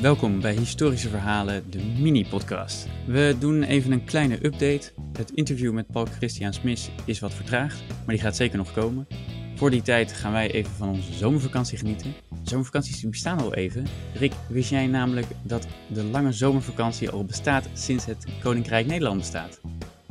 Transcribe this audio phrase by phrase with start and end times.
[0.00, 2.86] Welkom bij Historische Verhalen, de mini-podcast.
[3.06, 4.92] We doen even een kleine update.
[5.18, 9.06] Het interview met Paul Christian Smith is wat vertraagd, maar die gaat zeker nog komen.
[9.54, 12.14] Voor die tijd gaan wij even van onze zomervakantie genieten.
[12.42, 13.86] Zomervakanties bestaan al even.
[14.14, 19.60] Rick, wist jij namelijk dat de lange zomervakantie al bestaat sinds het Koninkrijk Nederland bestaat?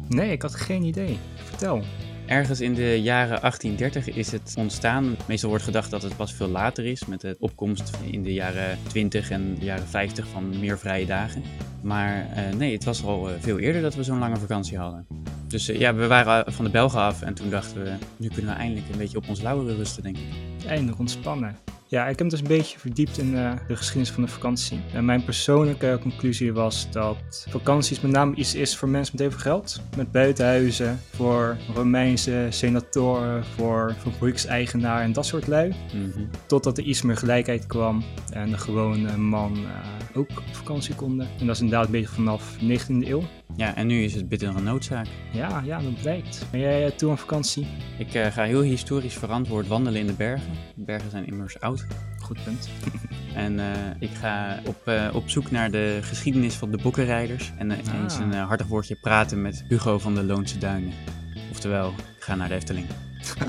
[0.07, 1.17] Nee, ik had geen idee.
[1.35, 1.83] Vertel.
[2.29, 5.15] Ergens in de jaren 1830 is het ontstaan.
[5.27, 8.77] Meestal wordt gedacht dat het pas veel later is, met de opkomst in de jaren
[8.87, 11.43] 20 en de jaren 50 van meer vrije dagen.
[11.81, 15.07] Maar uh, nee, het was al uh, veel eerder dat we zo'n lange vakantie hadden.
[15.47, 18.53] Dus uh, ja, we waren van de Belgen af en toen dachten we, nu kunnen
[18.53, 20.67] we eindelijk een beetje op ons lauweren rusten, denk ik.
[20.67, 21.55] Eindelijk ontspannen.
[21.89, 24.79] Ja, ik heb dus een beetje verdiept in uh, de geschiedenis van de vakantie.
[24.93, 29.31] En mijn persoonlijke conclusie was dat vakanties met name iets is voor mensen met heel
[29.31, 29.81] veel geld.
[29.97, 35.67] Met buitenhuizen, voor Romeinse senatoren, voor fabriekseigenaren en dat soort lui.
[35.93, 36.29] Mm -hmm.
[36.45, 41.27] Totdat er iets meer gelijkheid kwam en de gewone man uh, ook op vakantie konden.
[41.39, 43.23] En dat is inderdaad een beetje vanaf de 19e eeuw.
[43.55, 45.07] Ja, en nu is het bitter een noodzaak.
[45.31, 46.45] Ja, ja, dat blijkt.
[46.51, 47.67] Ben jij uh, toe aan vakantie?
[47.97, 50.51] Ik uh, ga heel historisch verantwoord wandelen in de bergen.
[50.75, 51.78] De bergen zijn immers oud.
[52.19, 52.69] Goed punt.
[53.35, 53.65] en uh,
[53.99, 57.51] ik ga op, op zoek naar de geschiedenis van de bokkenrijders.
[57.57, 57.77] En ah.
[58.01, 60.93] eens een hartig woordje praten met Hugo van de Loonse Duinen.
[61.51, 62.87] Oftewel, ik ga naar de Efteling.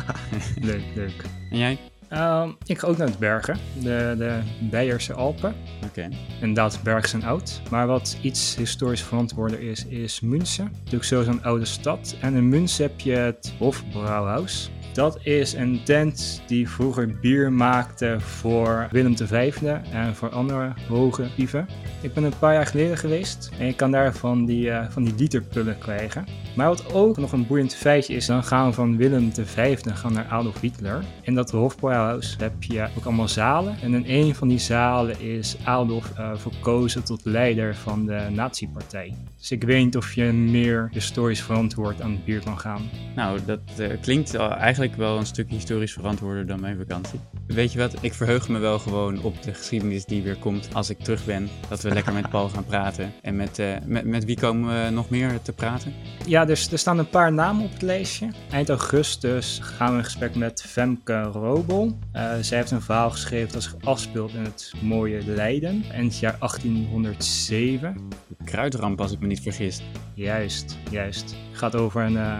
[0.60, 1.24] leuk, leuk.
[1.50, 1.78] En jij?
[2.12, 5.54] Uh, ik ga ook naar de bergen, de, de Beierse Alpen.
[5.76, 5.86] Oké.
[5.86, 6.18] Okay.
[6.40, 7.60] Inderdaad, bergen zijn oud.
[7.70, 10.70] Maar wat iets historisch verantwoorder is, is München.
[10.72, 12.16] Natuurlijk sowieso een oude stad.
[12.20, 14.70] En in München heb je het Hofbrouwhaus.
[14.92, 19.52] Dat is een tent die vroeger bier maakte voor Willem V
[19.92, 21.68] en voor andere hoge dieven.
[22.00, 25.04] Ik ben een paar jaar geleden geweest en je kan daar van die, uh, van
[25.04, 26.24] die literpullen krijgen.
[26.56, 30.12] Maar wat ook nog een boeiend feitje is, dan gaan we van Willem V gaan
[30.12, 31.04] naar Adolf Hitler.
[31.22, 33.76] In dat Hofbräuhaus heb je ook allemaal zalen.
[33.82, 39.14] En in een van die zalen is Adolf uh, verkozen tot leider van de nazi-partij.
[39.38, 42.82] Dus ik weet niet of je meer historisch verantwoord aan het bier kan gaan.
[43.14, 47.20] Nou, dat uh, klinkt eigenlijk wel een stuk historisch verantwoorder dan mijn vakantie.
[47.46, 50.90] Weet je wat, ik verheug me wel gewoon op de geschiedenis die weer komt als
[50.90, 51.48] ik terug ben.
[51.68, 53.12] Dat we lekker met Paul gaan praten.
[53.22, 55.92] En met, uh, met, met wie komen we nog meer te praten?
[56.26, 58.28] Ja, dus er staan een paar namen op het lijstje.
[58.50, 61.98] Eind augustus gaan we in gesprek met Femke Robel.
[62.16, 65.84] Uh, zij heeft een verhaal geschreven dat zich afspeelt in het mooie Leiden.
[65.92, 68.08] In het jaar 1807.
[68.44, 69.82] Kruidramp, als ik me niet vergis.
[70.14, 71.34] Juist, juist.
[71.52, 72.12] Gaat over een...
[72.12, 72.38] Uh,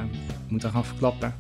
[0.49, 1.35] moet dan gaan verklappen?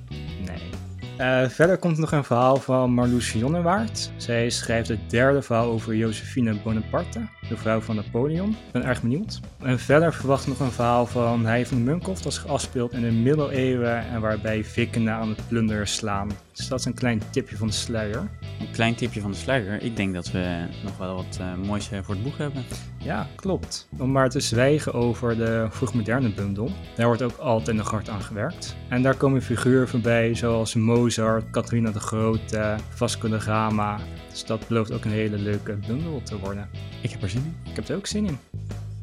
[1.20, 4.10] Uh, verder komt nog een verhaal van Marloes Jonnewaard.
[4.16, 8.50] Zij schrijft het derde verhaal over Josephine Bonaparte, de vrouw van Napoleon.
[8.50, 9.40] Ik ben erg benieuwd.
[9.62, 13.10] En verder verwacht nog een verhaal van Hij van Munkhoff, dat zich afspeelt in de
[13.10, 16.30] middeleeuwen en waarbij vikingen aan het plunderen slaan.
[16.52, 18.30] Dus dat is een klein tipje van de sluier.
[18.60, 19.82] Een klein tipje van de sluier.
[19.82, 22.64] Ik denk dat we nog wel wat uh, moois voor het boek hebben.
[22.98, 23.88] Ja, klopt.
[23.98, 26.70] Om maar te zwijgen over de vroegmoderne bundel.
[26.96, 28.76] Daar wordt ook altijd nog hard aan gewerkt.
[28.88, 33.98] En daar komen figuren voorbij zoals Mozart, Catharina de Grote, Vasco da Gama.
[34.30, 36.68] Dus dat belooft ook een hele leuke bundel te worden.
[37.00, 37.70] Ik heb er zin in.
[37.70, 38.38] Ik heb er ook zin in.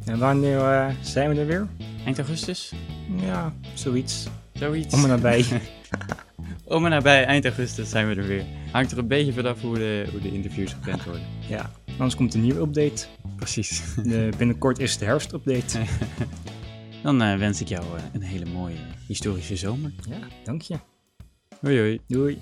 [0.05, 1.67] En wanneer uh, zijn we er weer?
[2.05, 2.73] Eind augustus?
[3.21, 4.27] Ja, zoiets.
[4.53, 4.93] Zoiets.
[4.93, 5.45] Om en nabij.
[6.65, 8.45] Om en nabij eind augustus zijn we er weer.
[8.71, 11.21] Hangt er een beetje vanaf hoe de, hoe de interviews gepland worden.
[11.47, 13.05] Ja, anders komt een nieuwe update.
[13.35, 13.81] Precies.
[14.03, 15.79] De, binnenkort is de herfstupdate.
[17.03, 19.91] Dan uh, wens ik jou uh, een hele mooie historische zomer.
[20.09, 20.75] Ja, dank je.
[21.61, 21.99] Hoi hoi.
[22.07, 22.39] Doei.